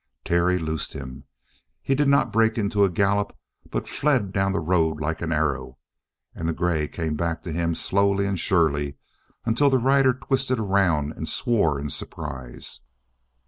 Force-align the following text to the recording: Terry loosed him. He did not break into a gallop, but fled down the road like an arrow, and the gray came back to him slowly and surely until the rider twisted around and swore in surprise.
Terry 0.25 0.57
loosed 0.57 0.93
him. 0.93 1.25
He 1.83 1.93
did 1.93 2.07
not 2.07 2.33
break 2.33 2.57
into 2.57 2.83
a 2.83 2.89
gallop, 2.89 3.37
but 3.69 3.87
fled 3.87 4.31
down 4.31 4.51
the 4.51 4.59
road 4.59 4.99
like 4.99 5.21
an 5.21 5.31
arrow, 5.31 5.77
and 6.33 6.49
the 6.49 6.53
gray 6.55 6.87
came 6.87 7.15
back 7.15 7.43
to 7.43 7.51
him 7.53 7.75
slowly 7.75 8.25
and 8.25 8.39
surely 8.39 8.97
until 9.45 9.69
the 9.69 9.77
rider 9.77 10.15
twisted 10.15 10.57
around 10.59 11.11
and 11.13 11.29
swore 11.29 11.79
in 11.79 11.91
surprise. 11.91 12.79